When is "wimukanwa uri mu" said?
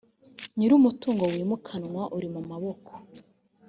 1.33-2.41